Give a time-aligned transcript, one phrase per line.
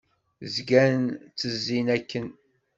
[0.55, 2.27] Zgan ttezzin akken.